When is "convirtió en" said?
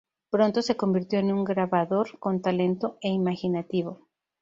0.75-1.31